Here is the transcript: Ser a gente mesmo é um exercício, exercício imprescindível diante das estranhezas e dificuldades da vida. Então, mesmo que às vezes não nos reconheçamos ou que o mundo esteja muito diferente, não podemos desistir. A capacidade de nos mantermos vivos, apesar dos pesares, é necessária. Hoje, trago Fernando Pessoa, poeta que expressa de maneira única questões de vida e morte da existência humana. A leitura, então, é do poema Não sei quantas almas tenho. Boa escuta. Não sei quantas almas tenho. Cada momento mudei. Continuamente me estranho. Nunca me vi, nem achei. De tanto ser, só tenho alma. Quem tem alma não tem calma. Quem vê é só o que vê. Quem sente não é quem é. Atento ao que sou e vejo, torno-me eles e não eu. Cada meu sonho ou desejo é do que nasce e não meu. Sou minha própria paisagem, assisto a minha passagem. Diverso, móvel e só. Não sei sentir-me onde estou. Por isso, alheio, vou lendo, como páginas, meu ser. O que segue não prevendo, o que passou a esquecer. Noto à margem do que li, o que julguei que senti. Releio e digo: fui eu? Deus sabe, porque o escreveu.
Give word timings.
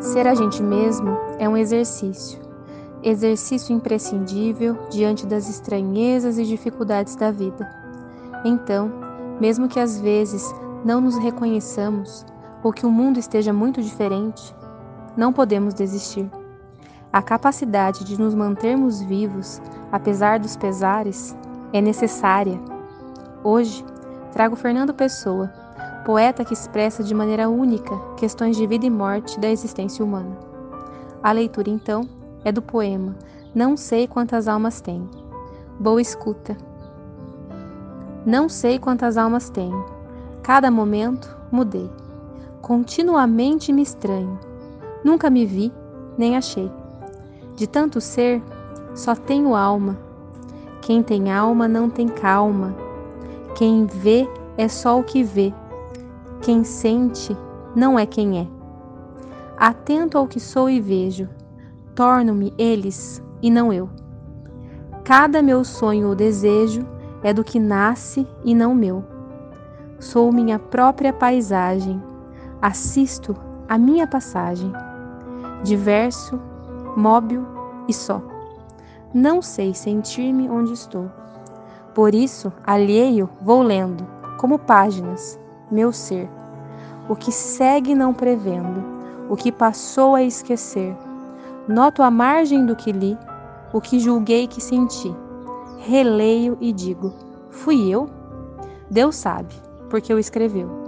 Ser 0.00 0.26
a 0.26 0.34
gente 0.34 0.62
mesmo 0.62 1.16
é 1.38 1.48
um 1.48 1.56
exercício, 1.56 2.38
exercício 3.02 3.74
imprescindível 3.74 4.76
diante 4.90 5.26
das 5.26 5.48
estranhezas 5.48 6.38
e 6.38 6.44
dificuldades 6.44 7.16
da 7.16 7.30
vida. 7.30 7.68
Então, 8.44 8.92
mesmo 9.40 9.68
que 9.68 9.80
às 9.80 9.98
vezes 9.98 10.54
não 10.84 11.00
nos 11.00 11.16
reconheçamos 11.16 12.24
ou 12.62 12.72
que 12.72 12.86
o 12.86 12.90
mundo 12.90 13.18
esteja 13.18 13.52
muito 13.52 13.82
diferente, 13.82 14.54
não 15.16 15.32
podemos 15.32 15.72
desistir. 15.72 16.30
A 17.12 17.22
capacidade 17.22 18.04
de 18.04 18.20
nos 18.20 18.34
mantermos 18.34 19.00
vivos, 19.00 19.60
apesar 19.90 20.38
dos 20.38 20.56
pesares, 20.56 21.34
é 21.72 21.80
necessária. 21.80 22.60
Hoje, 23.42 23.84
trago 24.32 24.56
Fernando 24.56 24.92
Pessoa, 24.92 25.50
poeta 26.06 26.44
que 26.44 26.54
expressa 26.54 27.02
de 27.02 27.12
maneira 27.12 27.48
única 27.48 27.98
questões 28.16 28.56
de 28.56 28.64
vida 28.64 28.86
e 28.86 28.90
morte 28.90 29.40
da 29.40 29.50
existência 29.50 30.04
humana. 30.04 30.38
A 31.20 31.32
leitura, 31.32 31.68
então, 31.68 32.08
é 32.44 32.52
do 32.52 32.62
poema 32.62 33.16
Não 33.52 33.76
sei 33.76 34.06
quantas 34.06 34.46
almas 34.46 34.80
tenho. 34.80 35.10
Boa 35.80 36.00
escuta. 36.00 36.56
Não 38.24 38.48
sei 38.48 38.78
quantas 38.78 39.16
almas 39.16 39.50
tenho. 39.50 39.84
Cada 40.44 40.70
momento 40.70 41.36
mudei. 41.50 41.90
Continuamente 42.62 43.72
me 43.72 43.82
estranho. 43.82 44.38
Nunca 45.02 45.28
me 45.28 45.44
vi, 45.44 45.72
nem 46.16 46.36
achei. 46.36 46.70
De 47.56 47.66
tanto 47.66 48.00
ser, 48.00 48.40
só 48.94 49.16
tenho 49.16 49.56
alma. 49.56 49.98
Quem 50.82 51.02
tem 51.02 51.32
alma 51.32 51.66
não 51.66 51.90
tem 51.90 52.06
calma. 52.06 52.76
Quem 53.56 53.86
vê 53.86 54.28
é 54.56 54.68
só 54.68 55.00
o 55.00 55.02
que 55.02 55.24
vê. 55.24 55.52
Quem 56.46 56.62
sente 56.62 57.36
não 57.74 57.98
é 57.98 58.06
quem 58.06 58.38
é. 58.38 58.46
Atento 59.56 60.16
ao 60.16 60.28
que 60.28 60.38
sou 60.38 60.70
e 60.70 60.80
vejo, 60.80 61.28
torno-me 61.92 62.54
eles 62.56 63.20
e 63.42 63.50
não 63.50 63.72
eu. 63.72 63.90
Cada 65.02 65.42
meu 65.42 65.64
sonho 65.64 66.06
ou 66.06 66.14
desejo 66.14 66.86
é 67.24 67.34
do 67.34 67.42
que 67.42 67.58
nasce 67.58 68.24
e 68.44 68.54
não 68.54 68.76
meu. 68.76 69.02
Sou 69.98 70.30
minha 70.30 70.56
própria 70.56 71.12
paisagem, 71.12 72.00
assisto 72.62 73.34
a 73.68 73.76
minha 73.76 74.06
passagem. 74.06 74.72
Diverso, 75.64 76.40
móvel 76.96 77.44
e 77.88 77.92
só. 77.92 78.22
Não 79.12 79.42
sei 79.42 79.74
sentir-me 79.74 80.48
onde 80.48 80.74
estou. 80.74 81.10
Por 81.92 82.14
isso, 82.14 82.52
alheio, 82.64 83.28
vou 83.42 83.62
lendo, 83.64 84.06
como 84.38 84.60
páginas, 84.60 85.40
meu 85.72 85.92
ser. 85.92 86.35
O 87.08 87.14
que 87.14 87.30
segue 87.30 87.94
não 87.94 88.12
prevendo, 88.12 88.84
o 89.28 89.36
que 89.36 89.52
passou 89.52 90.14
a 90.14 90.22
esquecer. 90.22 90.96
Noto 91.68 92.02
à 92.02 92.10
margem 92.10 92.64
do 92.64 92.76
que 92.76 92.92
li, 92.92 93.16
o 93.72 93.80
que 93.80 93.98
julguei 93.98 94.46
que 94.46 94.60
senti. 94.60 95.14
Releio 95.78 96.56
e 96.60 96.72
digo: 96.72 97.12
fui 97.50 97.88
eu? 97.88 98.08
Deus 98.90 99.16
sabe, 99.16 99.54
porque 99.90 100.12
o 100.12 100.18
escreveu. 100.18 100.85